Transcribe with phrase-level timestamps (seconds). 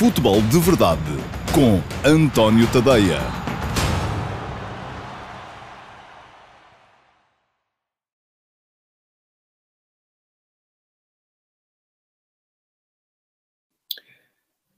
[0.00, 1.02] Futebol de Verdade
[1.52, 3.20] com António Tadeia.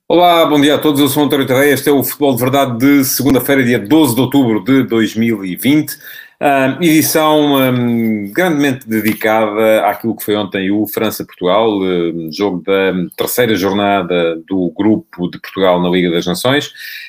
[0.08, 1.00] Olá, bom dia a todos.
[1.00, 1.72] Eu sou António Tadeia.
[1.72, 5.98] Este é o Futebol de Verdade de segunda-feira, dia 12 de outubro de 2020.
[6.42, 13.54] Uh, edição um, grandemente dedicada àquilo que foi ontem o França-Portugal, uh, jogo da terceira
[13.54, 16.66] jornada do grupo de Portugal na Liga das Nações,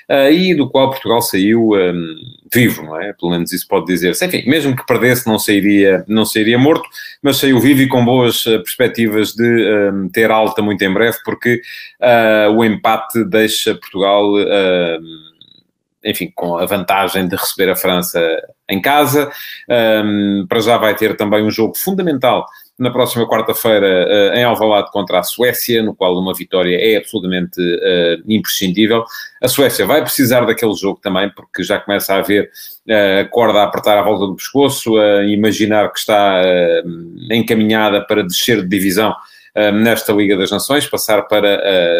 [0.08, 2.16] uh, e do qual Portugal saiu um,
[2.54, 3.12] vivo, não é?
[3.14, 4.24] Pelo menos isso pode dizer-se.
[4.24, 6.88] Enfim, mesmo que perdesse, não sairia, não sairia morto,
[7.20, 11.18] mas saiu vivo e com boas uh, perspectivas de um, ter alta muito em breve,
[11.26, 11.60] porque
[12.00, 14.32] uh, o empate deixa Portugal
[16.04, 18.20] enfim, com a vantagem de receber a França
[18.70, 19.32] em casa.
[19.70, 22.46] Um, para já vai ter também um jogo fundamental
[22.78, 27.62] na próxima quarta-feira uh, em Alvalade contra a Suécia, no qual uma vitória é absolutamente
[27.62, 29.04] uh, imprescindível.
[29.42, 32.50] A Suécia vai precisar daquele jogo também, porque já começa a haver
[32.90, 36.42] uh, a corda a apertar à volta do pescoço, a imaginar que está
[37.32, 39.16] encaminhada para descer de divisão
[39.74, 41.58] nesta Liga das Nações, passar para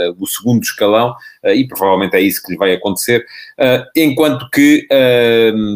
[0.10, 1.12] uh, o segundo escalão,
[1.44, 3.26] uh, e provavelmente é isso que lhe vai acontecer,
[3.96, 4.88] enquanto que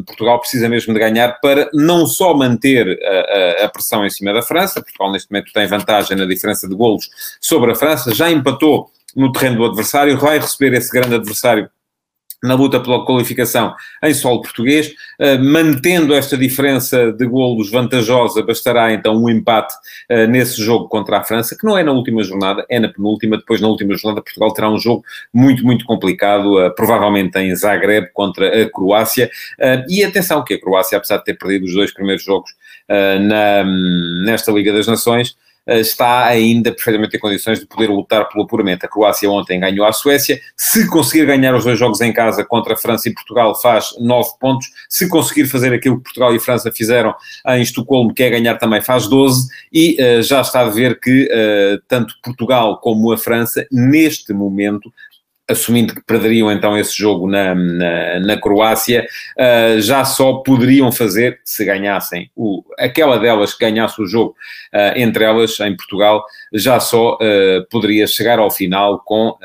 [0.06, 4.42] Portugal precisa mesmo de ganhar para não só manter a, a, pressão em cima da
[4.42, 8.90] França, Portugal neste momento tem vantagem na diferença de golos sobre a França, já empatou
[9.16, 11.70] no terreno do adversário, vai receber esse grande adversário
[12.44, 18.94] na luta pela qualificação em solo português, uh, mantendo esta diferença de golos vantajosa, bastará
[18.94, 19.74] então um empate
[20.12, 23.38] uh, nesse jogo contra a França, que não é na última jornada, é na penúltima,
[23.38, 28.10] depois na última jornada Portugal terá um jogo muito, muito complicado, uh, provavelmente em Zagreb
[28.14, 29.30] contra a Croácia,
[29.90, 32.52] e atenção que a Croácia, apesar de ter perdido os dois primeiros jogos
[32.88, 33.64] na,
[34.26, 35.36] nesta Liga das Nações,
[35.68, 38.86] está ainda perfeitamente em condições de poder lutar pelo apuramento.
[38.86, 40.40] A Croácia ontem ganhou a Suécia.
[40.56, 44.30] Se conseguir ganhar os dois jogos em casa contra a França e Portugal, faz nove
[44.40, 44.68] pontos.
[44.90, 47.14] Se conseguir fazer aquilo que Portugal e França fizeram
[47.48, 49.48] em Estocolmo, que é ganhar também, faz 12.
[49.72, 54.92] E uh, já está a ver que uh, tanto Portugal como a França, neste momento,
[55.50, 61.40] assumindo que perderiam então esse jogo na, na, na Croácia, uh, já só poderiam fazer,
[61.44, 64.36] se ganhassem, o, aquela delas que ganhasse o jogo
[64.74, 69.38] uh, entre elas em Portugal, já só uh, poderia chegar ao final com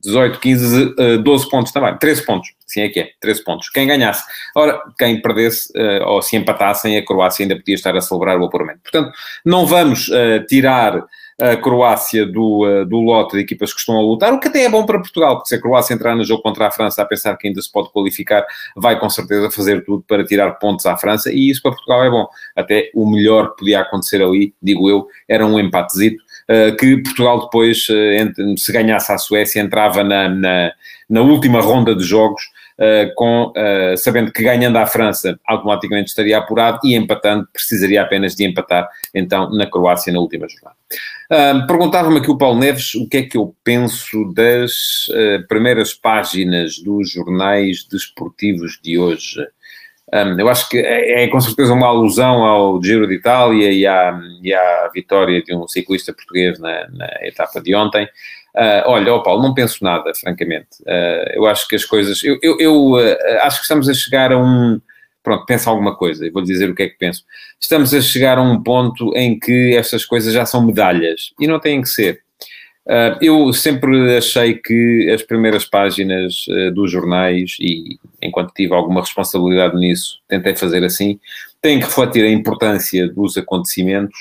[0.00, 3.68] 18, 15, 12 pontos também, 13 pontos, assim é que é, 13 pontos.
[3.68, 4.24] Quem ganhasse.
[4.54, 5.72] Ora, quem perdesse
[6.06, 8.80] ou se empatassem, a Croácia ainda podia estar a celebrar o apuramento.
[8.82, 9.12] Portanto,
[9.44, 10.08] não vamos
[10.48, 11.04] tirar
[11.40, 14.64] a Croácia do, eh, do lote de equipas que estão a lutar, o que até
[14.64, 17.04] é bom para Portugal, porque se a Croácia entrar no jogo contra a França a
[17.04, 18.44] pensar que ainda se pode qualificar,
[18.76, 22.10] vai com certeza fazer tudo para tirar pontos à França, e isso para Portugal é
[22.10, 22.26] bom.
[22.56, 27.40] Até o melhor que podia acontecer ali, digo eu, era um empatezito, uh, que Portugal
[27.42, 30.72] depois, uh, se ganhasse a Suécia, entrava na, na,
[31.08, 32.42] na última ronda de jogos,
[32.78, 38.34] uh, com, uh, sabendo que ganhando à França automaticamente estaria apurado e empatando precisaria apenas
[38.34, 40.76] de empatar então na Croácia na última jornada.
[41.30, 45.08] Uh, Perguntava-me aqui o Paulo Neves o que é que eu penso das
[45.48, 49.46] primeiras páginas dos jornais desportivos de hoje.
[50.12, 53.86] Um, eu acho que é, é, com certeza uma alusão ao Giro de Itália e
[53.86, 58.08] à, e à vitória de um ciclista português na, na etapa de ontem.
[58.56, 60.82] Uh, olha, oh Paulo, não penso nada, francamente.
[60.82, 62.22] Uh, eu acho que as coisas.
[62.24, 64.80] Eu, eu, eu uh, acho que estamos a chegar a um.
[65.28, 67.22] Pronto, pensa alguma coisa, e vou dizer o que é que penso.
[67.60, 71.60] Estamos a chegar a um ponto em que estas coisas já são medalhas e não
[71.60, 72.22] têm que ser.
[73.20, 80.18] eu sempre achei que as primeiras páginas dos jornais, e enquanto tive alguma responsabilidade nisso,
[80.26, 81.20] tentei fazer assim,
[81.60, 84.18] têm que refletir a importância dos acontecimentos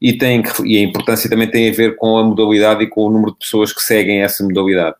[0.00, 3.10] e, tem e a importância também tem a ver com a modalidade e com o
[3.10, 4.96] número de pessoas que seguem essa modalidade.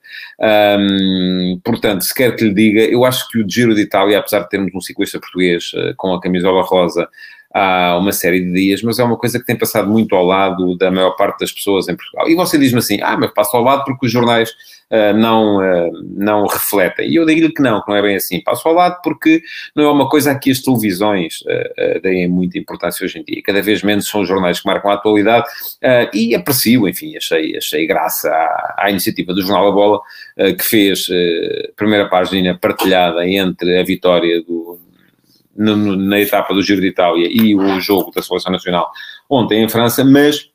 [0.78, 4.40] Um, portanto, se quer que lhe diga, eu acho que o Giro de Itália, apesar
[4.40, 7.08] de termos um ciclista português uh, com a camisola rosa
[7.52, 10.76] há uma série de dias, mas é uma coisa que tem passado muito ao lado
[10.76, 12.28] da maior parte das pessoas em Portugal.
[12.28, 14.50] E você diz-me assim, ah, mas passa ao lado porque os jornais
[14.90, 17.08] uh, não, uh, não refletem.
[17.08, 18.40] E eu digo-lhe que não, que não é bem assim.
[18.40, 19.42] Passo ao lado porque
[19.74, 23.42] não é uma coisa a que as televisões uh, deem muita importância hoje em dia.
[23.44, 25.46] Cada vez menos são os jornais que marcam a atualidade
[26.14, 30.00] e aprecio, enfim, achei, achei graça à, à iniciativa do Jornal da Bola,
[30.36, 31.08] que fez
[31.76, 34.78] primeira página partilhada entre a vitória do
[35.60, 38.90] no, na etapa do Giro de Itália e o jogo da Seleção Nacional
[39.28, 40.48] ontem em França, mas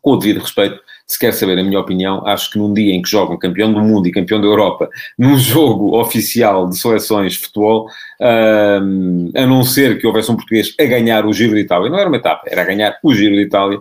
[0.00, 3.02] com o devido respeito, se quer saber a minha opinião, acho que num dia em
[3.02, 7.38] que jogam campeão do mundo e campeão da Europa, num jogo oficial de seleções de
[7.38, 7.88] futebol,
[8.20, 11.98] um, a não ser que houvesse um português a ganhar o Giro de Itália, não
[11.98, 13.80] era uma etapa, era ganhar o Giro de Itália,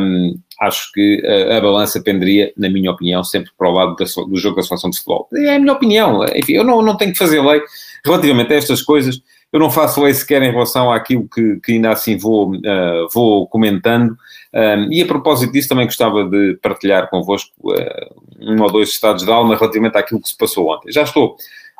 [0.00, 4.04] um, acho que a, a, balança penderia, na minha opinião, sempre para o lado da,
[4.04, 5.28] do jogo da seleção de futebol.
[5.34, 7.60] É a minha opinião, enfim, eu não, não tenho que fazer lei
[8.04, 9.20] relativamente a estas coisas,
[9.52, 13.46] eu não faço lei sequer em relação àquilo que, que ainda assim vou, uh, vou
[13.46, 14.16] comentando.
[14.54, 19.24] Um, e a propósito disso, também gostava de partilhar convosco uh, um ou dois estados
[19.24, 20.90] de alma relativamente àquilo que se passou ontem.
[20.90, 21.36] Já estou,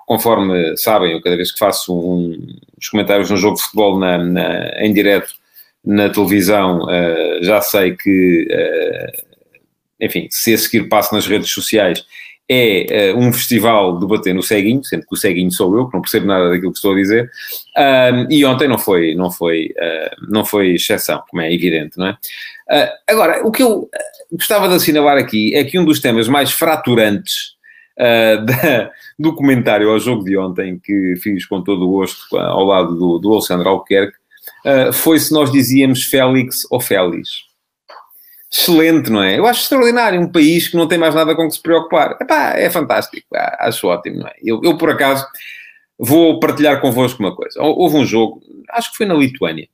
[0.07, 2.47] conforme sabem, eu cada vez que faço um,
[2.79, 5.33] os comentários no jogo de futebol na, na, em direto
[5.83, 8.47] na televisão, uh, já sei que,
[9.99, 12.05] enfim, se a seguir passo nas redes sociais
[12.53, 15.95] é uh, um festival de bater no ceguinho, sendo que o ceguinho sou eu, que
[15.95, 17.31] não percebo nada daquilo que estou a dizer,
[18.31, 22.13] e ontem não foi, não, foi, uh, não foi exceção, como é evidente, não é?
[22.13, 23.89] Uh, agora, o que eu
[24.31, 27.61] gostava de assinalar aqui é que um dos temas mais fraturantes
[27.97, 32.97] da, do comentário ao jogo de ontem, que fiz com todo o gosto ao lado
[32.97, 34.17] do, do Alexandre Albuquerque,
[34.95, 37.52] foi se nós dizíamos Félix ou Félix
[38.53, 39.39] excelente, não é?
[39.39, 42.19] Eu acho extraordinário um país que não tem mais nada com que se preocupar.
[42.21, 43.27] Epá, é fantástico,
[43.59, 44.35] acho ótimo, não é?
[44.43, 45.27] Eu, eu, por acaso,
[45.99, 47.61] vou partilhar convosco uma coisa.
[47.63, 49.69] Houve um jogo, acho que foi na Lituânia,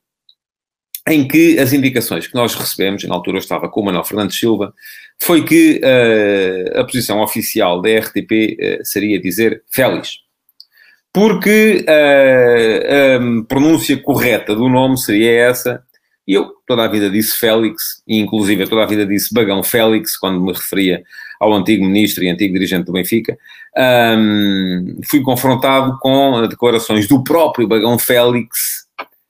[1.08, 4.38] em que as indicações que nós recebemos, na altura eu estava com o Manuel Fernandes
[4.38, 4.72] Silva,
[5.20, 10.18] foi que uh, a posição oficial da RTP uh, eh, seria dizer Félix.
[11.12, 15.82] Porque uh, a pronúncia correta do nome seria essa,
[16.28, 20.14] e eu toda a vida disse Félix, e inclusive toda a vida disse Bagão Félix,
[20.14, 21.02] quando me referia
[21.40, 23.38] ao antigo ministro e antigo dirigente do Benfica.
[23.74, 28.86] Um, fui confrontado com declarações do próprio Bagão Félix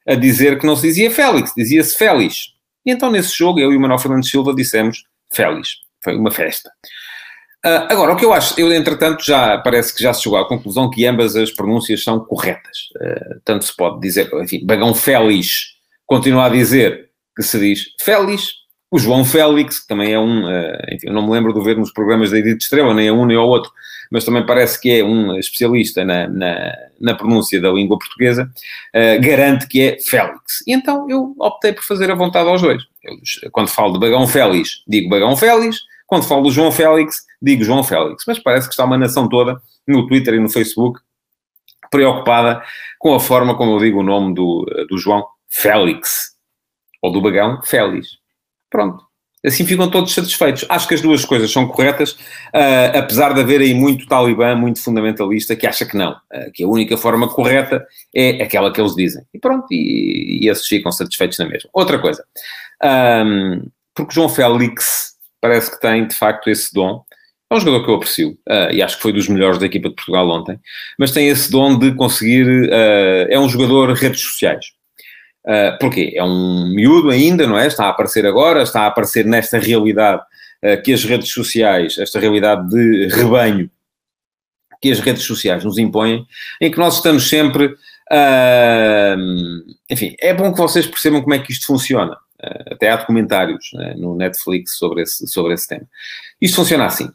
[0.09, 2.55] a dizer que não se dizia Félix, dizia-se Félix.
[2.85, 5.69] E então nesse jogo eu e o Manuel Fernandes Silva dissemos Félix.
[6.03, 6.69] Foi uma festa.
[7.65, 10.49] Uh, agora, o que eu acho, eu entretanto já parece que já se chegou à
[10.49, 12.89] conclusão que ambas as pronúncias são corretas.
[12.97, 15.78] Uh, tanto se pode dizer, enfim, Bagão Félix
[16.09, 18.49] continua a dizer que se diz Félix,
[18.91, 21.77] o João Félix, que também é um, uh, enfim, eu não me lembro de ver
[21.77, 23.71] nos programas da Edith Estrela, nem a um nem ao outro,
[24.11, 28.51] mas também parece que é um especialista na, na, na pronúncia da língua portuguesa,
[28.95, 30.67] uh, garante que é Félix.
[30.67, 32.83] E então eu optei por fazer a vontade aos dois.
[33.05, 35.77] Eu, quando falo de Bagão Félix, digo Bagão Félix,
[36.07, 38.25] quando falo do João Félix, digo João Félix.
[38.27, 40.99] Mas parece que está uma nação toda, no Twitter e no Facebook,
[41.91, 42.63] preocupada
[42.99, 46.37] com a forma como eu digo o nome do, do João Félix.
[47.03, 48.19] Ou do Bagão, Félix.
[48.71, 49.09] Pronto.
[49.45, 50.65] Assim ficam todos satisfeitos.
[50.69, 54.83] Acho que as duas coisas são corretas, uh, apesar de haver aí muito talibã, muito
[54.83, 56.13] fundamentalista, que acha que não.
[56.13, 59.23] Uh, que a única forma correta é aquela que eles dizem.
[59.33, 61.71] E pronto, e, e esses ficam satisfeitos na mesma.
[61.73, 62.25] Outra coisa.
[62.83, 67.05] Um, porque João Félix parece que tem, de facto, esse dom.
[67.51, 69.89] É um jogador que eu aprecio uh, e acho que foi dos melhores da equipa
[69.89, 70.59] de Portugal ontem,
[70.99, 72.69] mas tem esse dom de conseguir.
[72.71, 74.67] é um jogador redes sociais.
[75.49, 76.13] Uh, porquê?
[76.15, 77.67] É um miúdo ainda, não é?
[77.67, 80.21] Está a aparecer agora, está a aparecer nesta realidade
[80.63, 83.71] uh, que as redes sociais, esta realidade de rebanho
[84.81, 86.27] que as redes sociais nos impõem,
[86.61, 87.75] em que nós estamos sempre.
[88.13, 92.13] Uh, enfim, é bom que vocês percebam como é que isto funciona.
[92.43, 95.87] Uh, até há documentários né, no Netflix sobre esse, sobre esse tema.
[96.41, 97.11] Isto funciona assim.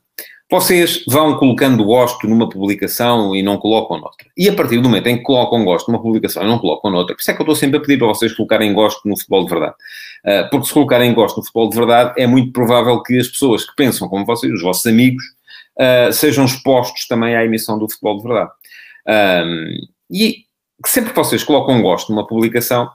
[0.52, 4.28] Vocês vão colocando gosto numa publicação e não colocam noutra.
[4.38, 7.16] E a partir do momento em que colocam gosto numa publicação e não colocam noutra,
[7.16, 9.46] por isso é que eu estou sempre a pedir para vocês colocarem gosto no futebol
[9.46, 9.76] de verdade.
[10.26, 13.66] Uh, porque se colocarem gosto no futebol de verdade, é muito provável que as pessoas
[13.68, 15.24] que pensam como vocês, os vossos amigos,
[15.80, 18.52] uh, sejam expostos também à emissão do futebol de verdade.
[19.08, 19.70] Um,
[20.12, 20.46] e
[20.86, 22.90] sempre que vocês colocam gosto numa publicação,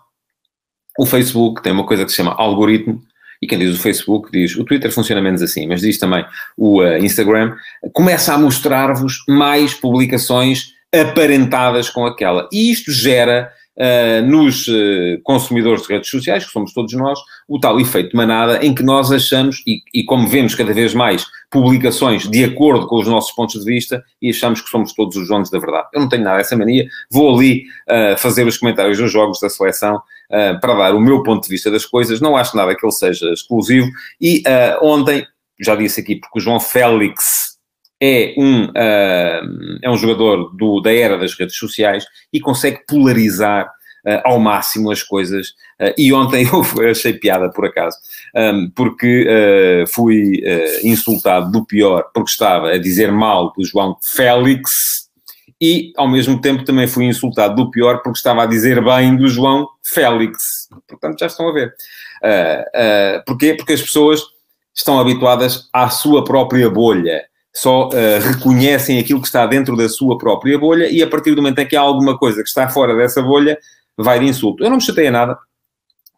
[0.99, 3.03] o Facebook tem uma coisa que se chama algoritmo,
[3.41, 6.25] e quem diz o Facebook diz, o Twitter funciona menos assim, mas diz também
[6.57, 7.55] o uh, Instagram,
[7.93, 12.49] começa a mostrar-vos mais publicações aparentadas com aquela.
[12.53, 17.61] E isto gera uh, nos uh, consumidores de redes sociais, que somos todos nós, o
[17.61, 22.29] tal efeito manada em que nós achamos, e, e, como vemos cada vez mais publicações
[22.29, 25.49] de acordo com os nossos pontos de vista, e achamos que somos todos os donos
[25.49, 25.89] da verdade.
[25.95, 27.65] Eu não tenho nada dessa mania, vou ali
[28.19, 31.87] fazer os comentários dos jogos da seleção para dar o meu ponto de vista das
[31.87, 33.89] coisas, não acho nada que ele seja exclusivo,
[34.21, 34.43] e
[34.83, 35.27] ontem,
[35.61, 37.59] já disse aqui, porque o João Félix
[38.01, 43.67] é um, uh, é um jogador do, da era das redes sociais e consegue polarizar
[43.67, 45.49] uh, ao máximo as coisas.
[45.81, 46.47] Uh, e ontem
[46.79, 47.97] eu achei piada, por acaso,
[48.35, 50.43] um, porque fui
[50.85, 55.08] insultado do pior, porque estava a dizer mal do João Félix
[55.61, 59.29] e, ao mesmo tempo, também fui insultado do pior porque estava a dizer bem do
[59.29, 60.69] João Félix.
[60.87, 61.75] Portanto, já estão a ver.
[62.23, 63.55] Uh, porquê?
[63.55, 64.23] Porque as pessoas
[64.75, 67.25] estão habituadas à sua própria bolha.
[67.53, 71.43] Só uh, reconhecem aquilo que está dentro da sua própria bolha e a partir do
[71.43, 73.59] momento em que há alguma coisa que está fora dessa bolha,
[73.97, 74.63] vai de insulto.
[74.63, 75.37] Eu não me chateia nada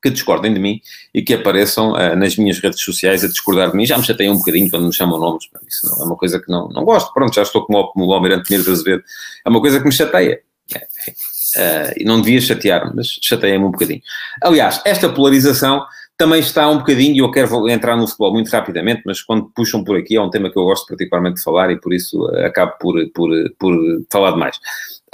[0.03, 0.81] que discordem de mim
[1.15, 3.87] e que apareçam uh, nas minhas redes sociais a discordar de mim.
[3.87, 5.45] Já me chateiam um bocadinho quando me chamam nomes.
[5.69, 7.13] Isso não, é uma coisa que não, não gosto.
[7.13, 9.03] Pronto, já estou como, o Almirante Mendes Azevedo.
[9.45, 10.41] É uma coisa que me chateia.
[10.75, 11.11] É, enfim,
[11.57, 14.01] uh, e não devia chatear-me, mas chateia-me um bocadinho.
[14.43, 15.85] Aliás, esta polarização
[16.17, 19.83] também está um bocadinho, e eu quero entrar no futebol muito rapidamente, mas quando puxam
[19.83, 22.45] por aqui é um tema que eu gosto particularmente de falar e por isso uh,
[22.45, 23.75] acabo por, por, por
[24.11, 24.57] falar demais.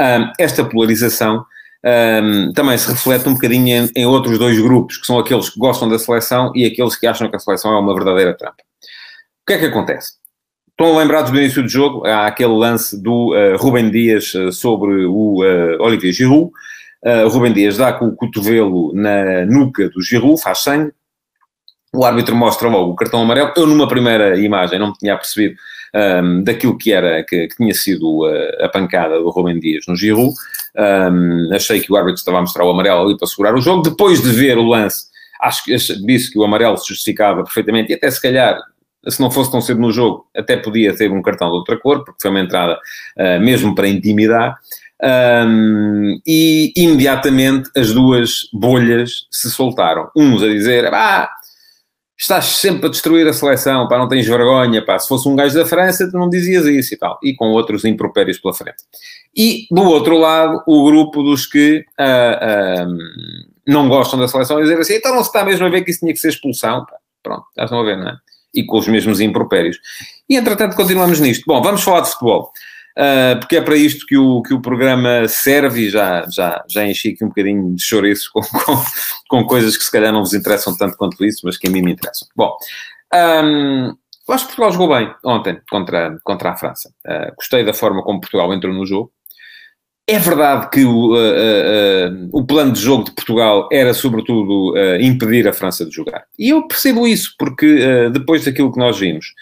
[0.00, 1.44] Uh, esta polarização
[1.84, 5.58] um, também se reflete um bocadinho em, em, outros dois grupos, que são aqueles que
[5.58, 8.62] gostam da seleção e aqueles que acham que a seleção é uma verdadeira trampa.
[8.62, 10.14] O que é que acontece?
[10.70, 12.06] Estão lembrados do início do jogo?
[12.06, 16.50] Há aquele lance do uh, Rubem Dias uh, sobre o uh, Olivier Giroud.
[17.04, 20.92] Uh, Rubem Dias dá com o cotovelo na nuca do Giroud, faz sangue.
[21.94, 23.52] O árbitro mostra logo o cartão amarelo.
[23.56, 25.56] Eu, numa primeira imagem, não me tinha percebido
[25.94, 29.96] um, daquilo que era, que, que tinha sido a, a, pancada do Rubem Dias no
[29.96, 30.34] Giroud.
[30.76, 33.82] Um, achei que o árbitro estava a mostrar o amarelo ali para segurar o jogo.
[33.82, 35.06] Depois de ver o lance,
[35.40, 38.58] acho que disse que o amarelo se justificava perfeitamente e até se calhar
[39.08, 42.04] se não fosse tão cedo no jogo, até podia ter um cartão de outra cor,
[42.04, 42.78] porque foi uma entrada
[43.18, 44.56] uh, mesmo para intimidar.
[45.02, 50.10] Um, e imediatamente as duas bolhas se soltaram.
[50.16, 51.30] Uns a dizer, ah,
[52.18, 55.54] estás sempre a destruir a seleção, pá, não tens vergonha, pá, se fosse um gajo
[55.54, 58.82] da França tu não dizias isso e tal, e com outros impropérios pela frente.
[59.36, 62.98] E, do outro lado, o grupo dos que uh, uh,
[63.66, 66.00] não gostam da seleção, dizer assim, então não se está mesmo a ver que isso
[66.00, 66.96] tinha que ser expulsão, pá.
[67.22, 68.16] pronto, estão a ver, não é?
[68.54, 69.76] E com os mesmos impropérios.
[70.26, 71.44] E, entretanto, continuamos nisto.
[71.46, 72.50] Bom, vamos falar de futebol.
[72.98, 76.86] Uh, porque é para isto que o, que o programa serve e já, já, já
[76.86, 78.82] enchi aqui um bocadinho de chouriço com, com,
[79.28, 81.82] com, coisas que se calhar não vos interessam tanto quanto isso, mas que a mim
[81.82, 82.26] me interessam.
[82.34, 82.56] Bom,
[83.14, 83.94] um,
[84.26, 86.90] eu acho que Portugal jogou bem ontem contra, contra a França.
[87.06, 89.12] Uh, gostei da forma como Portugal entrou no jogo.
[90.08, 95.52] É verdade que o, uh, o plano de jogo de Portugal era, sobretudo, impedir a
[95.52, 96.24] França de jogar.
[96.38, 99.34] E eu percebo isso, porque depois daquilo que nós vimos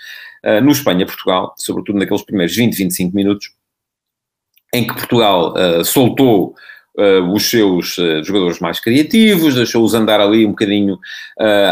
[0.45, 3.51] uh, no Espanha-Portugal, sobretudo naqueles primeiros 20, 25 minutos,
[4.73, 6.55] em que Portugal uh, soltou
[6.99, 10.99] uh, os seus jogadores mais criativos, deixou-os andar ali um bocadinho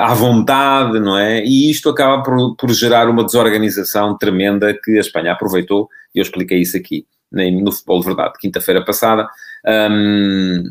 [0.00, 1.45] à vontade, não é?
[1.45, 6.23] E isto acaba por, por, gerar uma desorganização tremenda que a Espanha aproveitou, e eu
[6.23, 9.26] expliquei isso aqui no Futebol de Verdade, quinta-feira passada.
[9.67, 10.69] Um,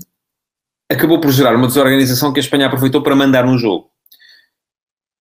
[0.91, 3.90] acabou por gerar uma desorganização que a Espanha aproveitou para mandar um jogo.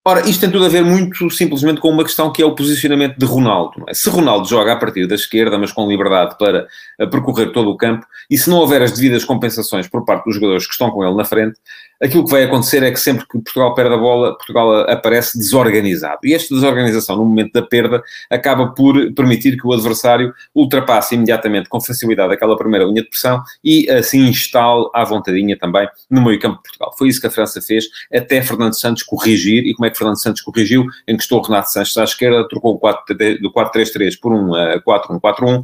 [0.03, 3.19] Ora, isto tem tudo a ver muito simplesmente com uma questão que é o posicionamento
[3.19, 3.85] de Ronaldo.
[3.87, 3.93] É?
[3.93, 6.65] Se Ronaldo joga a partir da esquerda, mas com liberdade para
[6.99, 10.33] eh, percorrer todo o campo, e se não houver as devidas compensações por parte dos
[10.33, 11.59] jogadores que estão com ele na frente,
[12.01, 16.17] aquilo que vai acontecer é que sempre que Portugal perde a bola, Portugal aparece desorganizado.
[16.23, 21.69] E esta desorganização, no momento da perda, acaba por permitir que o adversário ultrapasse imediatamente,
[21.69, 26.39] com facilidade, aquela primeira linha de pressão e assim instale à vontadinha também no meio
[26.39, 26.91] campo de Portugal.
[26.97, 29.63] Foi isso que a França fez, até Fernando Santos corrigir.
[29.67, 30.85] E como é que Fernando Santos corrigiu?
[31.07, 35.61] Encostou o Renato Sanches à esquerda, trocou o 4, do 4-3-3 por um 4-1-4-1,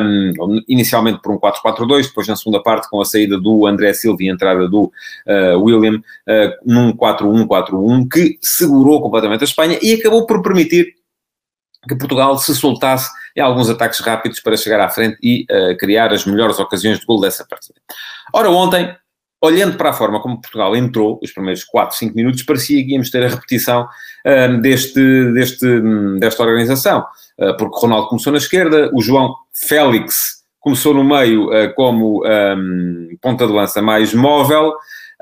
[0.00, 4.22] um, inicialmente por um 4-4-2, depois na segunda parte com a saída do André Silva
[4.22, 6.02] e a entrada do uh, William uh,
[6.64, 10.94] num 4-1-4-1 que segurou completamente a Espanha e acabou por permitir
[11.88, 16.12] que Portugal se soltasse em alguns ataques rápidos para chegar à frente e uh, criar
[16.12, 17.78] as melhores ocasiões de gol dessa partida.
[18.32, 18.94] Ora, ontem,
[19.42, 23.10] olhando para a forma como Portugal entrou, os primeiros 4, 5 minutos, parecia que íamos
[23.10, 25.66] ter a repetição uh, deste, deste,
[26.18, 27.04] desta organização,
[27.38, 30.14] uh, porque Ronaldo começou na esquerda, o João Félix
[30.60, 34.72] começou no meio como um, ponta de lança mais móvel,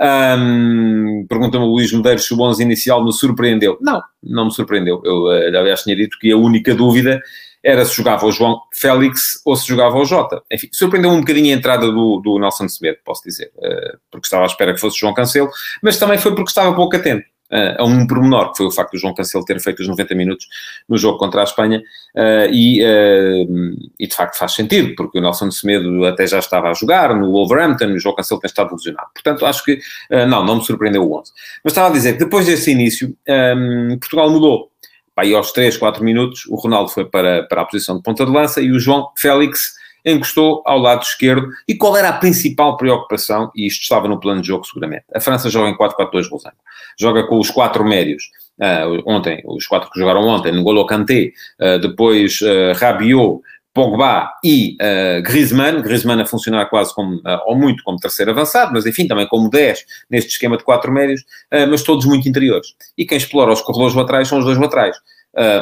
[0.01, 3.79] um, Pergunta-me o Luís Medeiros se o 11 inicial me surpreendeu.
[3.81, 5.01] Não, não me surpreendeu.
[5.05, 7.23] Eu, eh, aliás, tinha dito que a única dúvida
[7.65, 10.43] era se jogava o João Félix ou se jogava o Jota.
[10.53, 14.43] Enfim, surpreendeu um bocadinho a entrada do, do Nelson Semedo, posso dizer, uh, porque estava
[14.43, 15.51] à espera que fosse João Cancelo,
[15.83, 18.93] mas também foi porque estava pouco atento uh, a um pormenor, que foi o facto
[18.93, 20.47] do João Cancelo ter feito os 90 minutos
[20.89, 21.83] no jogo contra a Espanha,
[22.15, 26.71] uh, e, uh, e de facto faz sentido, porque o Nelson Semedo até já estava
[26.71, 29.09] a jogar no Wolverhampton, e o João Cancelo tem estado lesionado.
[29.15, 29.79] Portanto, acho que,
[30.29, 31.33] não, não me surpreendeu o 11.
[31.63, 33.17] Mas estava a dizer que depois desse início,
[33.57, 34.71] um, Portugal mudou.
[35.17, 38.33] Aí aos 3, 4 minutos, o Ronaldo foi para, para a posição de ponta de
[38.33, 41.49] lança e o João Félix encostou ao lado esquerdo.
[41.67, 43.51] E qual era a principal preocupação?
[43.55, 45.05] E isto estava no plano de jogo, seguramente.
[45.15, 46.57] A França joga em 4-4-2 Losango.
[46.99, 48.25] Joga com os quatro médios.
[48.59, 53.41] Uh, ontem, os quatro que jogaram ontem, N'Golo Kanté, uh, depois uh, Rabiot,
[53.75, 58.73] Pogba e uh, Griezmann, Griezmann a funcionar quase como, uh, ou muito como terceiro avançado,
[58.73, 62.69] mas enfim, também como 10 neste esquema de quatro médios, uh, mas todos muito interiores.
[62.97, 64.97] E quem explora os corredores laterais são os dois laterais.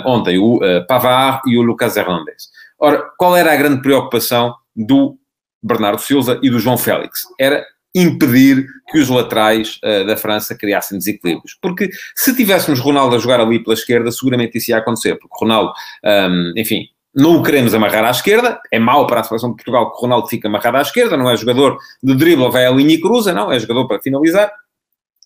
[0.05, 2.51] ontem o Pavard e o Lucas Hernandez.
[2.79, 5.17] Ora, qual era a grande preocupação do
[5.63, 7.21] Bernardo Silva e do João Félix?
[7.41, 7.65] Era
[7.95, 11.57] impedir que os laterais uh, da França criassem desequilíbrios.
[11.61, 15.73] Porque se tivéssemos Ronaldo a jogar ali pela esquerda, seguramente isso ia acontecer, porque Ronaldo,
[16.05, 19.91] um, enfim, não o queremos amarrar à esquerda, é mau para a seleção de Portugal
[19.91, 22.95] que o Ronaldo fica amarrado à esquerda, não é jogador de drible, vai à linha
[22.95, 24.51] e cruza, não, é jogador para finalizar.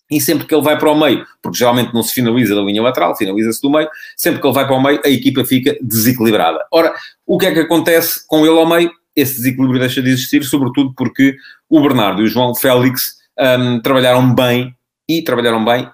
[0.09, 2.81] E sempre que ele vai para o meio, porque geralmente não se finaliza da linha
[2.81, 6.65] lateral, finaliza-se do meio, sempre que ele vai para o meio, a equipa fica desequilibrada.
[6.71, 6.93] Ora,
[7.25, 8.89] o que é que acontece com ele ao meio?
[9.15, 11.35] Esse desequilíbrio deixa de existir, sobretudo porque
[11.69, 13.17] o Bernardo e o João Félix
[13.59, 14.73] um, trabalharam bem,
[15.09, 15.89] e trabalharam bem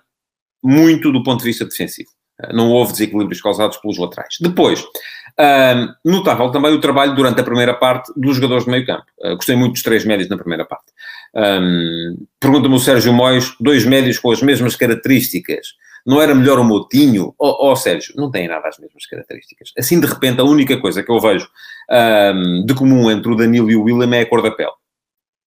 [0.63, 2.09] muito do ponto de vista defensivo.
[2.51, 4.35] Não houve desequilíbrios causados pelos laterais.
[4.39, 4.83] Depois,
[5.39, 9.05] um, notável também o trabalho durante a primeira parte dos jogadores de meio campo.
[9.19, 10.85] Uh, gostei muito dos três médios na primeira parte.
[11.35, 15.67] Um, Pergunta-me o Sérgio Mois, dois médios com as mesmas características.
[16.05, 17.33] Não era melhor o Moutinho?
[17.39, 19.71] Ó oh, oh, Sérgio, não tem nada as mesmas características.
[19.77, 21.47] Assim, de repente, a única coisa que eu vejo
[22.35, 24.71] um, de comum entre o Danilo e o William é a cor da pele.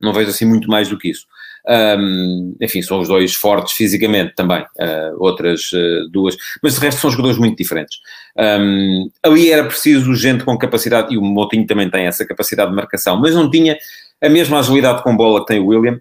[0.01, 1.27] Não vejo assim muito mais do que isso.
[1.69, 7.01] Um, enfim, são os dois fortes fisicamente também, uh, outras uh, duas, mas de resto
[7.01, 7.99] são jogadores muito diferentes.
[8.39, 12.77] Um, ali era preciso gente com capacidade, e o Motinho também tem essa capacidade de
[12.77, 13.77] marcação, mas não tinha
[14.23, 16.01] a mesma agilidade com bola que tem o William.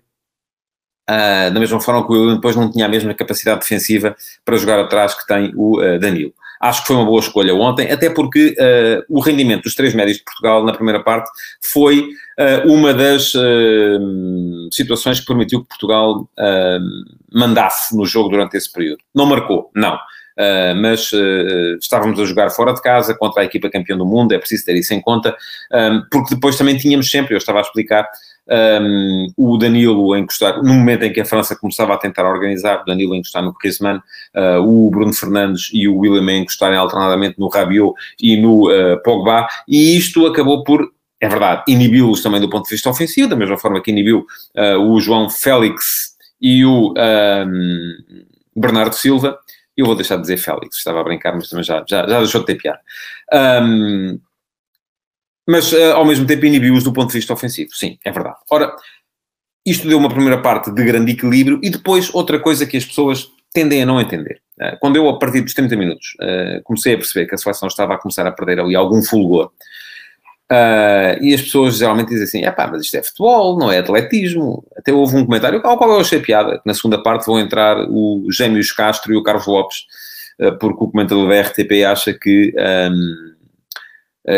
[1.09, 4.57] Uh, da mesma forma que o William depois não tinha a mesma capacidade defensiva para
[4.57, 6.33] jogar atrás que tem o Danilo.
[6.67, 10.17] Acho que foi uma boa escolha ontem, até porque uh, o rendimento dos três médios
[10.17, 11.29] de Portugal na primeira parte
[11.61, 16.27] foi uh, uma das uh, situações que permitiu que Portugal
[17.31, 18.99] mandasse no jogo durante esse período.
[19.13, 19.95] Não marcou, não.
[19.95, 24.33] Uh, mas uh, estávamos a jogar fora de casa contra a equipa campeã do mundo,
[24.33, 25.33] é preciso ter isso em conta,
[25.71, 28.05] um, porque depois também tínhamos sempre, eu estava a explicar,
[28.47, 32.85] um, o Danilo encostar, no momento em que a França começava a tentar organizar, o
[32.85, 33.97] Danilo encostar no Griezmann,
[34.35, 39.47] uh, o Bruno Fernandes e o William encostarem alternadamente no Rabiot e no uh, Pogba,
[39.67, 43.57] e isto acabou por é verdade, inibiu-os também do ponto de vista ofensivo, da mesma
[43.57, 44.25] forma que inibiu
[44.55, 47.97] uh, o João Félix e o um,
[48.55, 49.37] Bernardo Silva.
[49.75, 52.41] Eu vou deixar de dizer Félix, estava a brincar, mas também já, já, já deixou
[52.41, 52.79] de ter piada.
[53.63, 54.19] Um,
[55.47, 57.69] mas uh, ao mesmo tempo inibiu-os do ponto de vista ofensivo.
[57.73, 58.37] Sim, é verdade.
[58.49, 58.75] Ora,
[59.65, 63.29] isto deu uma primeira parte de grande equilíbrio e depois outra coisa que as pessoas
[63.53, 64.41] tendem a não entender.
[64.59, 67.67] Uh, quando eu, a partir dos 30 minutos, uh, comecei a perceber que a seleção
[67.67, 69.51] estava a começar a perder ali algum fulgor,
[71.21, 74.63] e as pessoas geralmente dizem assim: é pá, mas isto é futebol, não é atletismo.
[74.77, 77.77] Até houve um comentário ao qual eu achei piada, que na segunda parte vão entrar
[77.89, 79.87] o Gêmeos Castro e o Carlos Lopes,
[80.59, 82.53] porque o comentador da RTP acha que.
[82.55, 83.34] Um, eh,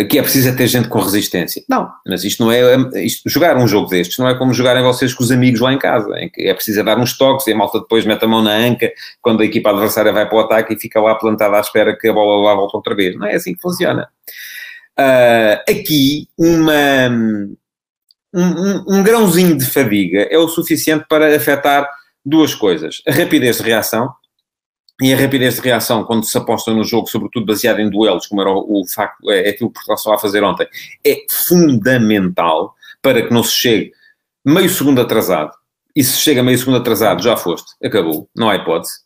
[0.09, 1.63] que é preciso é ter gente com resistência.
[1.69, 2.75] Não, mas isto não é.
[3.05, 5.79] Isto, jogar um jogo destes não é como jogarem vocês com os amigos lá em
[5.79, 8.27] casa, em que é preciso é dar uns toques e a malta depois mete a
[8.27, 11.55] mão na anca quando a equipa adversária vai para o ataque e fica lá plantada
[11.55, 13.15] à espera que a bola lá volte outra vez.
[13.15, 14.09] Não é assim que funciona.
[14.99, 21.87] Uh, aqui, uma, um, um, um grãozinho de fadiga é o suficiente para afetar
[22.25, 24.11] duas coisas: a rapidez de reação
[25.01, 28.41] e a rapidez de reação quando se aposta no jogo, sobretudo baseado em duelos, como
[28.41, 30.67] era o, o facto, é, é aquilo que Portugal estava a fazer ontem,
[31.05, 33.91] é fundamental para que não se chegue
[34.43, 35.51] meio segundo atrasado.
[35.95, 38.99] E se chega meio segundo atrasado, já foste, acabou, não há hipótese.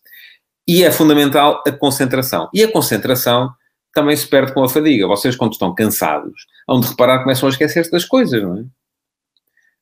[0.68, 2.50] E é fundamental a concentração.
[2.54, 3.50] E a concentração
[3.94, 5.08] também se perde com a fadiga.
[5.08, 8.64] Vocês, quando estão cansados, hão de reparar começam a esquecer-se das coisas, não é?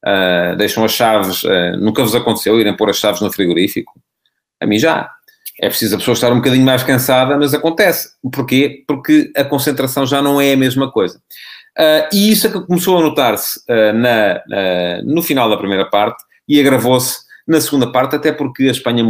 [0.02, 4.00] Uh, deixam as chaves, uh, nunca vos aconteceu irem pôr as chaves no frigorífico?
[4.60, 5.12] A mim já
[5.62, 8.12] é preciso a pessoa estar um bocadinho mais cansada, mas acontece.
[8.32, 8.84] Porquê?
[8.88, 11.22] Porque a concentração já não é a mesma coisa.
[11.78, 15.86] Uh, e isso é que começou a notar-se uh, na, uh, no final da primeira
[15.86, 19.04] parte e agravou-se na segunda parte, até porque a Espanha,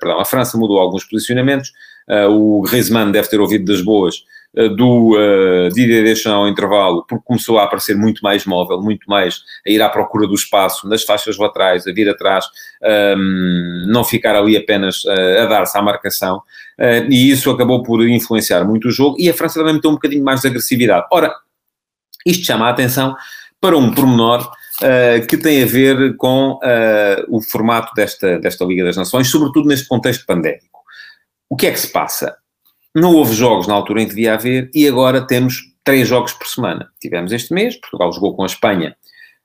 [0.00, 1.70] perdão, a França mudou alguns posicionamentos.
[2.30, 7.58] o Griezmann deve ter ouvido das boas do uh, Didier Deschamps ao intervalo, porque começou
[7.58, 11.38] a aparecer muito mais móvel, muito mais a ir à procura do espaço, nas faixas
[11.38, 12.44] laterais, a vir atrás,
[12.82, 16.38] um, ehm, não ficar ali apenas uh, a dar-se à marcação,
[16.78, 19.94] uh, e isso acabou por influenciar muito o jogo, e a França também meteu um
[19.94, 21.06] bocadinho mais de agressividade.
[21.10, 21.34] Ora,
[22.26, 23.14] isto chama a atenção
[23.60, 24.50] para um pormenor
[24.82, 29.68] Uh, que tem a ver com uh, o formato desta, desta Liga das Nações, sobretudo
[29.68, 30.80] neste contexto pandémico.
[31.48, 32.36] O que é que se passa?
[32.94, 36.46] Não houve jogos na altura em que devia haver e agora temos três jogos por
[36.46, 36.90] semana.
[37.00, 38.96] Tivemos este mês, Portugal jogou com a Espanha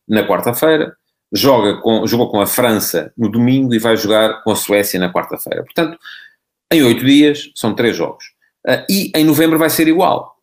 [0.08, 0.96] na quarta-feira,
[1.32, 5.12] joga com, jogou com a França no domingo e vai jogar com a Suécia na
[5.12, 5.64] quarta-feira.
[5.64, 5.98] Portanto,
[6.72, 8.26] em oito dias são três jogos.
[8.68, 10.36] Uh, e em novembro vai ser igual.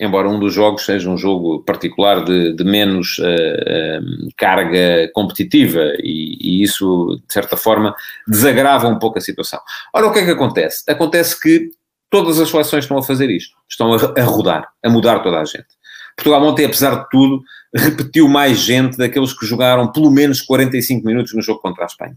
[0.00, 5.92] embora um dos jogos seja um jogo particular de, de menos uh, uh, carga competitiva
[6.00, 7.94] e, e, isso, de certa forma,
[8.26, 9.60] desagrava um pouco a situação.
[9.94, 10.82] Ora, o que é que acontece?
[10.90, 11.70] Acontece que
[12.12, 15.44] todas as seleções estão a fazer isto, estão a, a rodar, a mudar toda a
[15.46, 15.66] gente.
[16.14, 17.42] Portugal ontem, apesar de tudo,
[17.74, 22.14] repetiu mais gente daqueles que jogaram pelo menos 45 minutos no jogo contra a Espanha.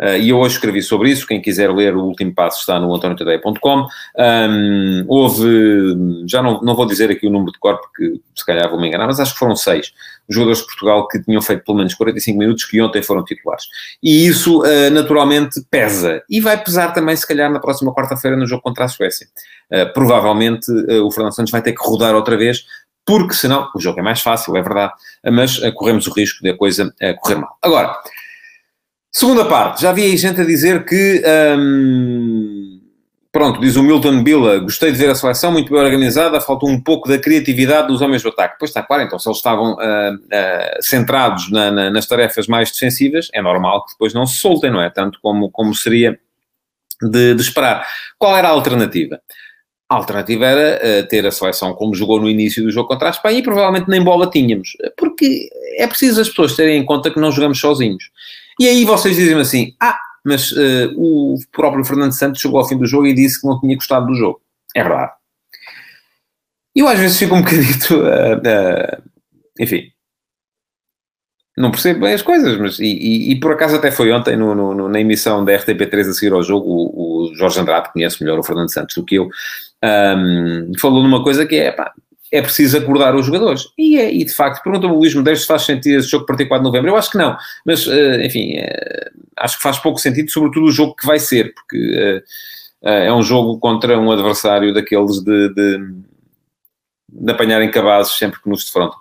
[0.00, 1.26] Uh, e eu hoje escrevi sobre isso.
[1.26, 3.86] Quem quiser ler o último passo está no antoniotadeia.com.
[4.16, 8.70] Um, houve, já não, não vou dizer aqui o número de corpo, porque se calhar
[8.70, 9.92] vou me enganar, mas acho que foram seis
[10.28, 13.64] jogadores de Portugal que tinham feito pelo menos 45 minutos que ontem foram titulares.
[14.02, 16.22] E isso uh, naturalmente pesa.
[16.30, 19.26] E vai pesar também, se calhar, na próxima quarta-feira no jogo contra a Suécia.
[19.72, 20.70] Uh, provavelmente
[21.02, 22.64] o Fernando Santos vai ter que rodar outra vez
[23.04, 24.92] porque senão o jogo é mais fácil, é verdade,
[25.32, 27.56] mas corremos o risco de a coisa correr mal.
[27.62, 27.96] Agora,
[29.10, 31.22] Segunda parte, já vi aí gente a dizer que.
[31.58, 32.80] Hum,
[33.32, 36.80] pronto, diz o Milton Bila, gostei de ver a seleção muito bem organizada, faltou um
[36.80, 38.56] pouco da criatividade dos homens do ataque.
[38.58, 42.70] Pois está claro, então se eles estavam uh, uh, centrados na, na, nas tarefas mais
[42.70, 44.90] defensivas, é normal que depois não se soltem, não é?
[44.90, 46.18] Tanto como, como seria
[47.02, 47.86] de, de esperar.
[48.18, 49.20] Qual era a alternativa?
[49.88, 53.10] A alternativa era uh, ter a seleção como jogou no início do jogo contra a
[53.10, 57.18] Espanha e provavelmente nem bola tínhamos, porque é preciso as pessoas terem em conta que
[57.18, 58.04] não jogamos sozinhos.
[58.58, 62.76] E aí vocês dizem assim: ah, mas uh, o próprio Fernando Santos chegou ao fim
[62.76, 64.40] do jogo e disse que não tinha gostado do jogo.
[64.74, 65.12] É verdade.
[66.74, 67.94] Eu às vezes fico um bocadito.
[67.96, 69.02] Uh, uh,
[69.58, 69.90] enfim.
[71.56, 72.78] Não percebo bem as coisas, mas.
[72.78, 76.12] E, e, e por acaso até foi ontem, no, no, na emissão da RTP3 a
[76.12, 79.16] seguir ao jogo, o, o Jorge Andrade, que conhece melhor o Fernando Santos do que
[79.16, 79.28] eu,
[79.84, 81.72] um, falou numa coisa que é.
[81.72, 81.92] Pá,
[82.30, 83.68] é preciso acordar os jogadores.
[83.76, 86.36] E, é, e de facto, pergunta-me o Luís Medeiros se faz sentido esse jogo para
[86.36, 86.90] 4 de novembro.
[86.90, 90.72] Eu acho que não, mas uh, enfim, uh, acho que faz pouco sentido, sobretudo o
[90.72, 92.22] jogo que vai ser, porque
[92.82, 95.78] uh, é um jogo contra um adversário daqueles de, de,
[97.08, 98.98] de apanharem cabazes sempre que nos defrontam.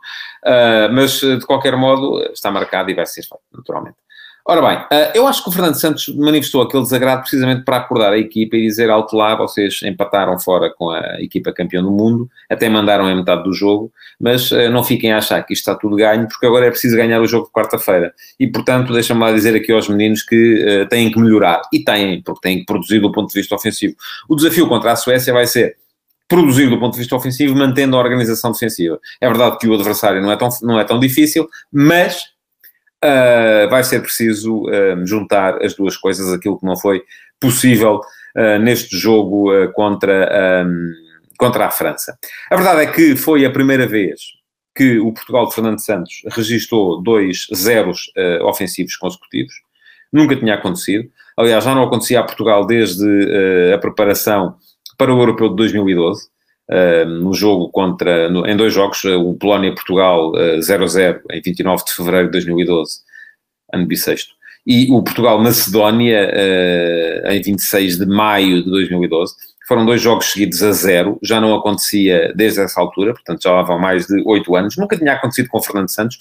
[0.93, 3.97] mas de qualquer modo, está marcado e vai ser feito, naturalmente.
[4.49, 8.13] Ora bem, eh, eu acho que o Fernando Santos manifestou aquele desagrado precisamente para acordar
[8.13, 12.29] a equipa e dizer alto lá, vocês empataram fora com a equipa campeã do mundo,
[12.49, 15.75] até mandaram a metade do jogo, mas eh, não fiquem a achar que isto está
[15.75, 18.13] tudo ganho, porque agora é preciso ganhar o jogo de quarta-feira.
[18.39, 21.61] E, portanto, deixa-me lá dizer aqui aos meninos que uh, têm que melhorar.
[21.73, 23.95] E têm, porque têm que produzir do ponto de vista ofensivo.
[24.29, 25.75] O desafio contra a Suécia vai ser
[26.25, 28.97] produzir do ponto de vista ofensivo, mantendo a organização defensiva.
[29.19, 32.36] É verdade que o adversário não é tão, não é tão difícil, mas
[33.03, 37.03] uh, vai ser preciso uh, juntar as duas coisas, aquilo que não foi
[37.39, 38.01] possível
[38.35, 40.91] uh, neste jogo contra, um,
[41.37, 42.17] contra a França.
[42.49, 44.21] A verdade é que foi a primeira vez
[44.75, 48.11] que o Portugal de Fernando Santos registrou dois zeros
[48.43, 49.51] ofensivos consecutivos.
[50.13, 51.09] Nunca tinha acontecido.
[51.35, 54.55] Aliás, já não acontecia a Portugal desde a preparação
[54.95, 56.27] para o Europeu de 2012
[57.21, 61.93] no jogo contra, no, em dois jogos, uh, o Polónia-Portugal 0-0 uh, em 29 de
[61.93, 62.99] fevereiro de 2012,
[63.73, 64.33] ano bissexto,
[64.65, 69.33] e o Portugal-Macedónia uh, em 26 de maio de 2012.
[69.67, 73.63] Foram dois jogos seguidos a zero, já não acontecia desde essa altura, portanto já lá
[73.63, 74.77] vão mais de oito anos.
[74.77, 76.17] Nunca tinha acontecido com o Fernando Santos,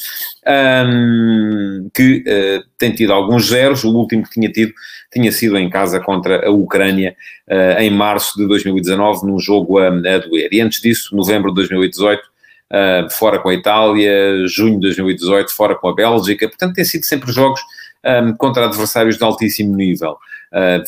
[0.85, 3.85] um, que uh, tem tido alguns zeros.
[3.85, 4.73] O último que tinha tido
[5.13, 7.15] tinha sido em casa contra a Ucrânia
[7.49, 10.49] uh, em março de 2019, num jogo a, a doer.
[10.51, 15.77] E antes disso, novembro de 2018, uh, fora com a Itália, junho de 2018, fora
[15.77, 16.49] com a Bélgica.
[16.49, 17.61] Portanto, tem sido sempre jogos
[18.05, 20.17] um, contra adversários de altíssimo nível,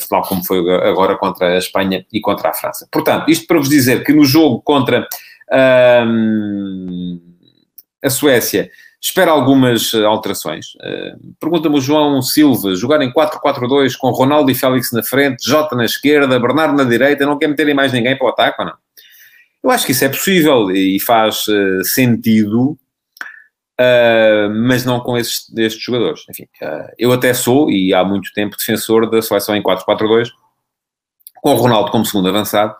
[0.08, 2.88] tal como foi agora contra a Espanha e contra a França.
[2.90, 5.06] Portanto, isto para vos dizer que no jogo contra
[6.06, 7.20] um,
[8.02, 10.74] a Suécia, espera algumas alterações.
[10.76, 15.76] Uh, Pergunta-me o João Silva, jogar em 4-4-2 com Ronaldo e Félix na frente, Jota
[15.76, 18.74] na esquerda, Bernardo na direita, não quer meterem mais ninguém para o ataque ou não?
[19.62, 21.44] Eu acho que isso é possível e faz
[21.82, 22.78] sentido
[23.80, 26.24] Uh, mas não com estes jogadores.
[26.28, 30.30] Enfim, uh, eu até sou, e há muito tempo, defensor da seleção em 4-4-2,
[31.36, 32.74] com o Ronaldo como segundo avançado,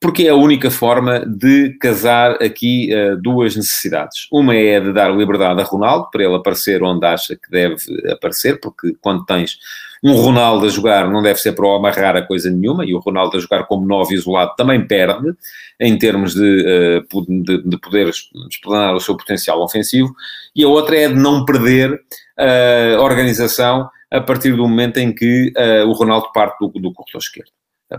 [0.00, 4.26] porque é a única forma de casar aqui uh, duas necessidades.
[4.32, 7.76] Uma é de dar liberdade a Ronaldo, para ele aparecer onde acha que deve
[8.10, 9.58] aparecer, porque quando tens
[10.02, 12.98] um Ronaldo a jogar não deve ser para o amarrar a coisa nenhuma, e o
[12.98, 15.34] Ronaldo a jogar como novo isolado também perde,
[15.80, 20.14] em termos de, eh, de, de poder explanar o seu potencial ofensivo,
[20.54, 22.00] e a outra é de não perder
[22.38, 26.92] eh, a organização a partir do momento em que eh, o Ronaldo parte do, do
[26.92, 27.50] corredor esquerdo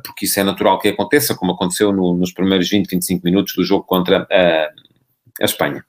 [0.04, 3.64] porque isso é natural que aconteça, como aconteceu no, nos primeiros 20, 25 minutos do
[3.64, 4.70] jogo contra a,
[5.42, 5.84] a Espanha.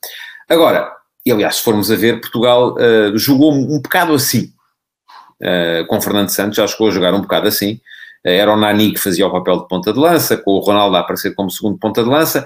[0.49, 0.91] Agora,
[1.25, 4.53] e aliás, se formos a ver, Portugal uh, jogou um bocado assim,
[5.43, 7.81] uh, com Fernando Santos, já chegou a jogar um bocado assim,
[8.23, 11.01] era o Nani que fazia o papel de ponta de lança, com o Ronaldo a
[11.01, 12.45] aparecer como segundo ponta de lança.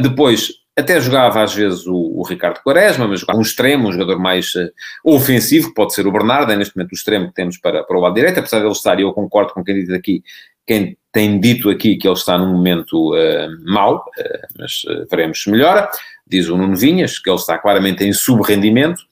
[0.00, 4.20] depois, até jogava às vezes o, o Ricardo Quaresma, mas jogava um extremo, um jogador
[4.20, 4.70] mais uh,
[5.02, 8.00] ofensivo, pode ser o Bernardo, é neste momento o extremo que temos para, para o
[8.00, 10.22] lado direito, apesar de ele estar, e eu concordo com quem diz aqui,
[10.64, 15.42] quem tem dito aqui que ele está num momento uh, mau, uh, mas uh, veremos
[15.42, 15.90] se melhora.
[16.24, 19.02] Diz o Nuno Vinhas que ele está claramente em subrendimento.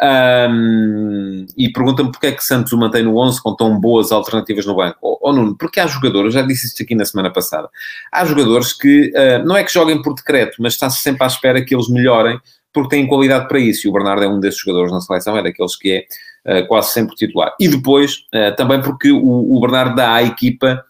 [0.00, 4.64] Um, e pergunta-me porque é que Santos o mantém no 11 com tão boas alternativas
[4.64, 4.98] no banco.
[5.02, 7.68] Ou oh, oh, Nuno, porque há jogadores, já disse isto aqui na semana passada,
[8.12, 11.64] há jogadores que uh, não é que joguem por decreto, mas está-se sempre à espera
[11.64, 12.40] que eles melhorem
[12.72, 13.86] porque têm qualidade para isso.
[13.86, 16.06] E o Bernardo é um desses jogadores na seleção, é daqueles que
[16.46, 17.52] é uh, quase sempre titular.
[17.58, 20.84] E depois, uh, também porque o, o Bernardo dá à equipa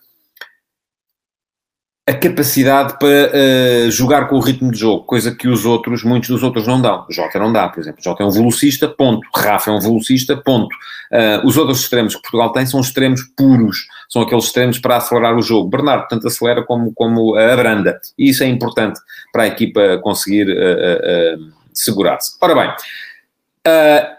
[2.08, 6.30] a capacidade para uh, jogar com o ritmo de jogo, coisa que os outros, muitos
[6.30, 7.04] dos outros não dão.
[7.10, 8.02] Jota não dá, por exemplo.
[8.02, 9.28] Jota é um velocista, ponto.
[9.36, 10.74] Rafa é um velocista, ponto.
[11.12, 15.36] Uh, os outros extremos que Portugal tem são extremos puros, são aqueles extremos para acelerar
[15.36, 15.68] o jogo.
[15.68, 18.00] Bernardo, tanto acelera como, como a branda.
[18.18, 18.98] E isso é importante
[19.30, 22.38] para a equipa conseguir uh, segurar-se.
[22.40, 22.72] Ora bem,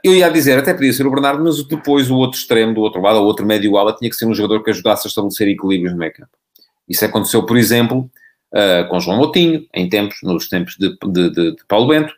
[0.04, 3.02] eu ia dizer, até podia ser o Bernardo, mas depois o outro extremo, do outro
[3.02, 5.98] lado, o outro médio-ala, tinha que ser um jogador que ajudasse a estabelecer equilíbrios no
[5.98, 6.39] meio campo.
[6.90, 8.10] Isso aconteceu, por exemplo,
[8.54, 12.14] uh, com João Moutinho, em tempos, nos tempos de, de, de, de Paulo Bento.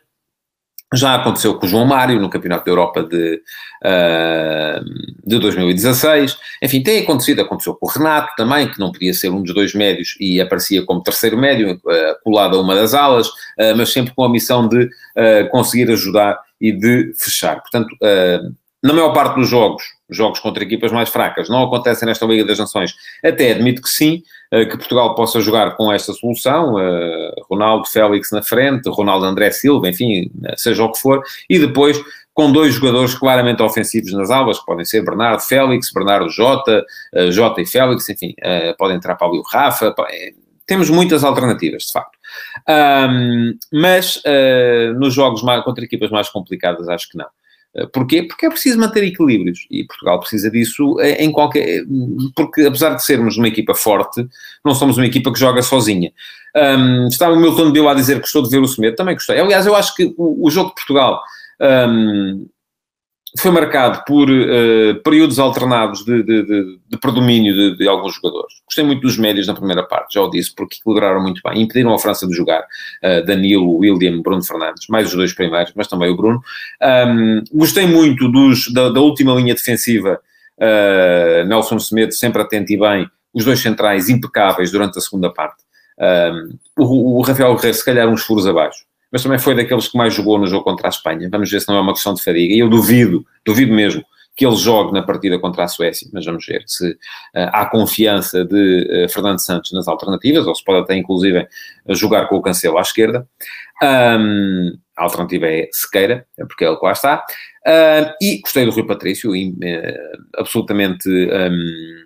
[0.94, 3.40] Já aconteceu com João Mário no Campeonato da Europa de,
[3.82, 4.84] uh,
[5.26, 6.36] de 2016.
[6.62, 9.74] Enfim, tem acontecido, aconteceu com o Renato também, que não podia ser um dos dois
[9.74, 11.80] médios e aparecia como terceiro médio, uh,
[12.22, 13.30] colado a uma das alas,
[13.76, 14.90] mas sempre com a missão de
[15.50, 17.60] conseguir ajudar e de fechar.
[17.60, 17.96] Portanto,
[18.82, 22.58] na maior parte dos jogos, jogos contra equipas mais fracas, não acontecem nesta Liga das
[22.58, 22.94] Nações.
[23.24, 28.32] Até admito que sim, eh, que Portugal possa jogar com esta solução, eh, Ronaldo Félix
[28.32, 32.02] na frente, Ronaldo André Silva, enfim, seja o que for, e depois
[32.34, 37.30] com dois jogadores claramente ofensivos nas aulas, que podem ser Bernardo Félix, Bernardo Jota, eh,
[37.30, 38.34] Jota e Félix, enfim,
[38.78, 39.94] podem entrar para ali o Rafa,
[40.66, 42.18] temos muitas alternativas, de facto.
[42.68, 47.26] Um, mas uh, nos jogos mais, contra equipas mais complicadas, acho que não.
[47.74, 48.22] Eh, porquê?
[48.22, 51.84] Porque é preciso manter equilíbrios e Portugal precisa disso em qualquer.
[52.34, 54.26] Porque apesar de sermos uma equipa forte,
[54.64, 56.12] não somos uma equipa que joga sozinha.
[56.54, 59.40] Um, estava o Milton Bill a dizer que gostou de ver o Semedo, também gostei.
[59.40, 61.22] Aliás, eu acho que o, o jogo de Portugal
[61.88, 62.46] um,
[63.38, 68.54] foi marcado por uh, períodos alternados de, de, de, de predomínio de, alguns jogadores.
[68.66, 71.62] Gostei muito dos médios na primeira parte, já o disse, porque equilibraram muito bem.
[71.62, 72.62] Impediram a França de jogar.
[73.02, 76.42] Uh, Danilo, William, Bruno Fernandes, mais os dois primeiros, mas também o Bruno.
[77.08, 80.20] Um, gostei muito dos, da, da, última linha defensiva,
[80.58, 83.08] uh, Nelson Semedo, sempre atento e bem.
[83.32, 85.62] Os dois centrais impecáveis durante a segunda parte.
[85.98, 89.98] Um, o, o Rafael Guerreiro, se calhar, uns furos abaixo mas também foi daqueles que
[89.98, 91.28] mais jogou no jogo contra a Espanha.
[91.30, 92.54] Vamos ver se não é uma questão de fadiga.
[92.54, 94.02] E eu duvido, duvido mesmo
[94.34, 96.96] que ele jogue na partida contra a Suécia, mas vamos ver se uh,
[97.52, 101.46] há confiança de uh, Fernando Santos nas alternativas, ou se pode até, inclusive,
[101.90, 103.28] jogar com o Cancelo à esquerda.
[103.82, 107.22] Um, a alternativa é Sequeira, é porque é ele lá está.
[107.66, 109.54] Uh, e gostei do Rui Patrício, e,
[110.34, 111.08] absolutamente...
[111.08, 112.01] Um,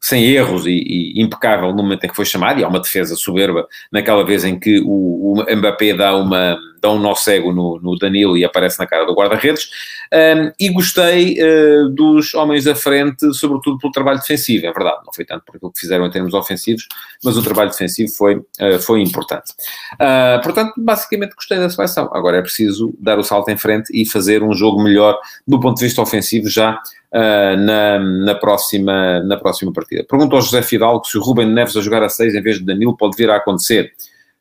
[0.00, 3.14] sem erros e, e, impecável no momento em que foi chamado, e há uma defesa
[3.14, 7.78] soberba naquela vez em que o, o Mbappé dá, uma, dá um nó cego no,
[7.80, 9.68] no Danilo e aparece na cara do guarda-redes,
[10.12, 15.12] um, e gostei uh, dos homens da frente, sobretudo pelo trabalho defensivo, é verdade, não
[15.12, 16.86] foi tanto por aquilo que fizeram em termos ofensivos,
[17.24, 19.52] mas o trabalho defensivo foi, uh, foi importante.
[19.94, 24.06] Uh, portanto, basicamente gostei da seleção, agora é preciso dar o salto em frente e
[24.06, 26.80] fazer um jogo melhor do ponto de vista ofensivo já
[27.12, 30.04] uh, na, na, próxima, na próxima partida.
[30.08, 32.64] Perguntou ao José Fidalgo se o Ruben Neves a jogar a 6 em vez de
[32.64, 33.92] Danilo pode vir a acontecer.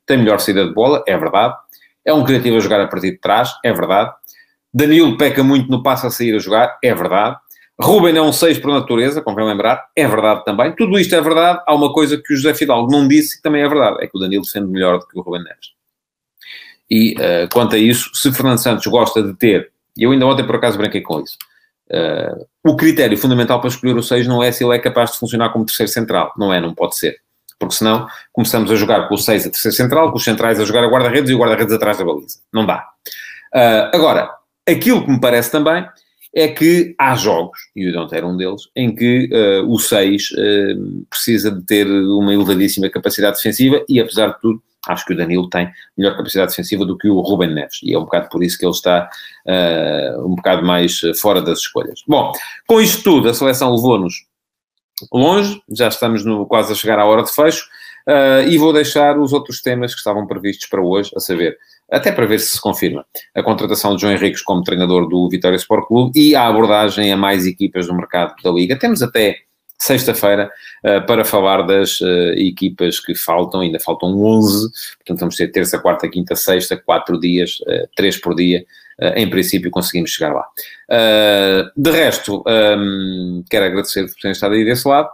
[0.05, 1.55] Tem melhor saída de bola, é verdade.
[2.05, 4.13] É um criativo a jogar a partir de trás, é verdade.
[4.73, 7.37] Danilo peca muito no passo a sair a jogar, é verdade.
[7.81, 10.73] Ruben é um 6 por natureza, convém lembrar, é verdade também.
[10.75, 11.61] Tudo isto é verdade.
[11.65, 14.17] Há uma coisa que o José Fidalgo não disse que também é verdade, é que
[14.17, 15.73] o Danilo defende melhor do que o Ruben Neves.
[16.89, 20.45] E uh, quanto a isso, se Fernando Santos gosta de ter, e eu ainda ontem
[20.45, 21.37] por acaso brinquei com isso,
[21.89, 25.17] Uh, o critério fundamental para escolher o 6 não é se ele é capaz de
[25.17, 26.31] funcionar como terceiro central.
[26.37, 27.19] Não é, não pode ser.
[27.59, 30.65] Porque senão começamos a jogar com o 6 a terceiro central, com os centrais a
[30.65, 32.39] jogar a guarda-redes e o guarda-redes atrás da baliza.
[32.53, 32.87] Não dá.
[33.53, 34.31] Uh, agora,
[34.67, 35.85] aquilo que me parece também
[36.33, 40.31] é que há jogos, e o Don't era um deles, em que uh, o 6
[40.31, 45.17] uh, precisa de ter uma elevadíssima capacidade defensiva e, apesar de tudo, acho que o
[45.17, 48.43] Danilo tem melhor capacidade defensiva do que o Ruben Neves, e é um bocado por
[48.43, 49.09] isso que ele está
[49.45, 52.01] uh, um bocado mais fora das escolhas.
[52.07, 52.31] Bom,
[52.67, 54.28] com isto tudo, a seleção levou-nos
[55.11, 57.65] longe, já estamos no, quase a chegar à hora de fecho,
[58.07, 61.57] uh, e vou deixar os outros temas que estavam previstos para hoje, a saber,
[61.91, 65.55] até para ver se se confirma, a contratação de João Henriques como treinador do Vitória
[65.55, 68.77] Sport Clube e a abordagem a mais equipas do mercado da Liga.
[68.77, 69.37] Temos até
[69.79, 70.51] sexta-feira,
[70.83, 75.79] uh, para falar das uh, equipas que faltam, ainda faltam 11, portanto vamos ter terça,
[75.79, 78.65] quarta, quinta, sexta, quatro dias, uh, três por dia,
[79.15, 80.45] em princípio conseguimos chegar lá.
[81.77, 85.09] de resto, um, quero agradecer por terem estado aí desse lado,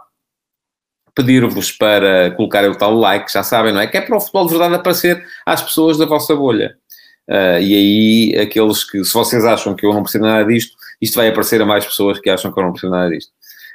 [1.14, 3.86] pedir-vos para colocar o tal like, já sabem, não é?
[3.86, 6.76] Que é para o futebol de verdade aparecer às pessoas da vossa bolha.
[7.28, 7.74] Uh, e
[8.34, 11.60] aí, aqueles que, se vocês acham que eu não percebo nada disto, isto vai aparecer
[11.60, 13.32] a mais pessoas que acham que eu não percebo nada disto.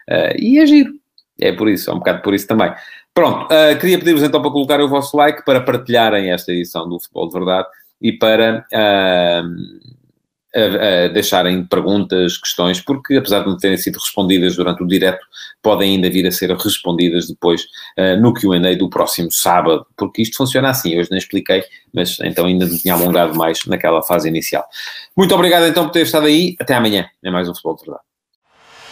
[0.09, 0.93] Uh, e é giro.
[1.39, 2.71] É por isso, é um bocado por isso também.
[3.13, 6.99] Pronto, uh, queria pedir-vos então para colocarem o vosso like, para partilharem esta edição do
[6.99, 7.67] Futebol de Verdade
[8.01, 9.43] e para a
[11.13, 15.25] deixarem perguntas, questões, porque apesar de não terem sido respondidas durante o direto,
[15.61, 17.63] podem ainda vir a ser respondidas depois
[17.97, 22.45] uh, no Q&A do próximo sábado, porque isto funciona assim, hoje nem expliquei, mas então
[22.45, 24.65] ainda me tinha alongado mais naquela fase inicial.
[25.15, 28.10] Muito obrigado então por ter estado aí, até amanhã, é mais um Futebol de Verdade.